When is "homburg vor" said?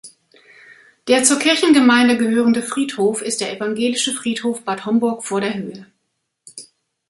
4.87-5.41